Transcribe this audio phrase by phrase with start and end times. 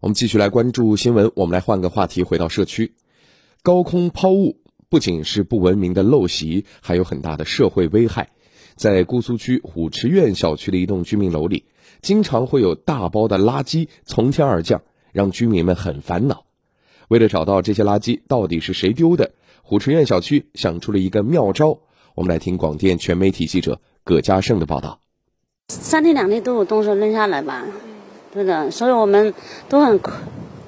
[0.00, 1.30] 我们继续来关注新闻。
[1.34, 2.94] 我们来换个话题，回到社区。
[3.62, 4.56] 高空抛物
[4.88, 8.30] 不仅是不文明的陋习，还有很大的社会危害。
[8.76, 11.66] 在姑苏区虎池苑小区的一栋居民楼里，
[12.00, 14.80] 经常会有大包的垃圾从天而降，
[15.12, 16.46] 让居民们很烦恼。
[17.08, 21.78] 为了找到这些垃圾到底是谁丢的，虎池苑小区想出了一个妙招。
[22.14, 24.98] 我们来听广电全媒体记者葛家胜的报道。
[25.68, 27.66] 三天两天都有东西扔下来吧。
[28.32, 29.34] 对的，所以我们
[29.68, 30.12] 都很可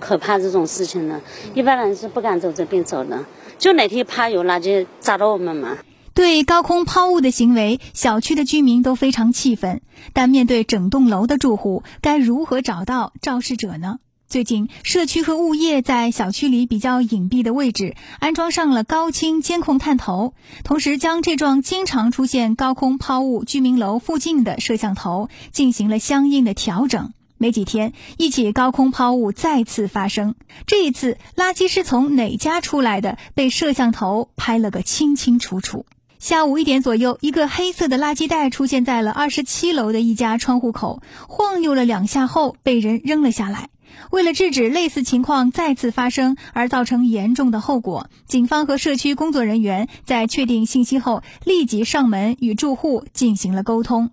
[0.00, 1.20] 可怕这种事情的，
[1.54, 3.24] 一般人是不敢走这边走的，
[3.58, 5.78] 就哪天怕有垃圾砸到我们嘛。
[6.12, 9.80] 对高空抛物的行为，小区的居民都非常气愤，
[10.12, 13.98] 但面对整栋楼的住户，该如何找到肇事者呢？
[14.28, 20.34] 最近，社区和物业在小区里比较隐蔽的位置安装上了高清监控探头，
[20.64, 27.12] 同时将这幢经常出现高空抛物居民楼附近的摄像头进行了相应的调整。
[27.42, 30.36] 没几天，一起高空抛物再次发生。
[30.64, 33.18] 这一次，垃圾是从哪家出来的？
[33.34, 35.84] 被摄像头拍了个清清楚楚。
[36.20, 43.70] 下午一点左右，一个黑色的垃圾袋出现在了二十七楼的一家窗户口，晃悠了两下后被人扔了下来。
[44.12, 54.10] 为了制止类似情况再次发生而造成严重的后果，警方和社区工作人员在确定信息后，立即上门与住户进行了沟通。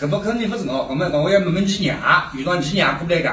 [0.00, 1.96] 搿么肯定不是我，搿么我要问问你娘，
[2.34, 3.30] 遇到你娘过来个，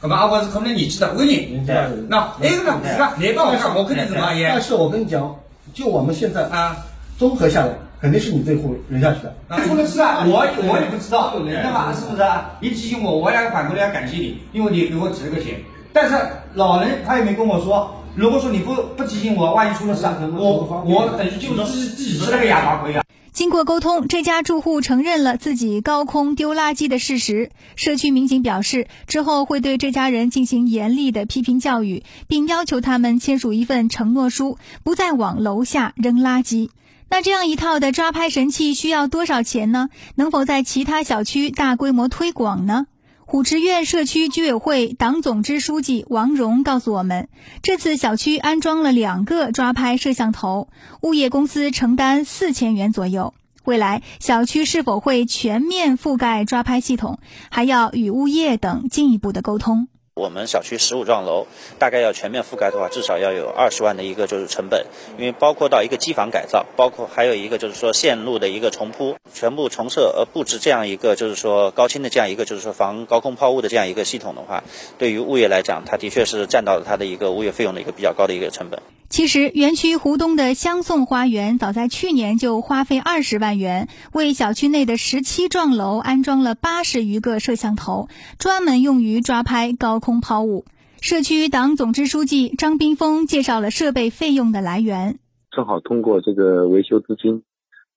[0.00, 2.80] 搿么阿我是可能年纪大，我人，那那个呢？
[2.86, 3.14] 是吧？
[3.18, 4.42] 你帮我讲，我肯定是阿姨。
[4.44, 5.34] 但是我跟你讲，
[5.74, 6.76] 就我们现在啊，
[7.18, 9.34] 综合下来，肯定是你这户扔下去的。
[9.66, 11.92] 说的是啊，我我也不知道，对吧？
[11.92, 12.22] 是不是？
[12.60, 15.60] 你提醒我，我要反过来要感谢你，因为你给我指了个点。
[15.92, 16.16] 但是
[16.54, 23.03] 老人他也没跟我说，如果说你不不提醒我，万一出了事，我我等于就是自自己吃了个哑巴亏啊。
[23.44, 27.50] 经过沟通，这家住户承认了自己高空丢垃圾的事实。
[27.76, 36.70] 社区民警表示，之后会对这家人进行严厉的批评教育，并要求他们签署一份承诺书，不再往楼下扔垃圾。
[37.10, 39.90] 那这样一套的抓拍神器需要多少钱呢？
[40.14, 42.86] 能否在其他小区大规模推广呢？
[43.26, 47.28] 虎池苑社区居委会党总支书记王荣告诉我们，
[47.62, 50.68] 这次小区安装了两个抓拍摄像头，
[51.00, 53.32] 物业公司承担四千元左右。
[53.64, 57.18] 未来小区是否会全面覆盖抓拍系统，
[57.50, 59.88] 还要与物业等进一步的沟通。
[60.16, 61.48] 我们小区十五幢楼，
[61.80, 64.86] 大概要全面覆盖的话，至少要有二十万的一个就是成本，
[65.18, 74.62] 因为包括到一个机房改造，包括还有一个就是说线路的一个重铺，全部重设呃布置这样一个就是说高清的这样一个就是说防高空抛物的这样一个系统的话，
[74.98, 78.80] 对于物业来讲，它的确是占到了它的一个物业费用的一个比较高的一个成本。
[79.14, 88.08] 其实，园区湖东的香颂花园早在去年就花费二十万元，为小区内的十七幢楼安装了八十余个摄像头，
[88.40, 90.64] 专门用于抓拍高空抛物。
[91.00, 95.20] 社区党总支书记张斌峰介绍了设备费用的来源。
[95.52, 97.44] 正好通过这个维修资金，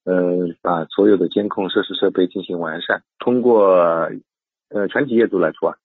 [0.03, 3.66] 呃，把所有的监控设施设备进行完善，通过
[4.69, 5.77] 呃全体业主来出啊，